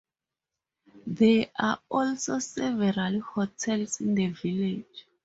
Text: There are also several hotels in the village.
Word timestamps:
There 1.05 1.45
are 1.59 1.79
also 1.87 2.39
several 2.39 3.21
hotels 3.21 4.01
in 4.01 4.15
the 4.15 4.29
village. 4.29 5.05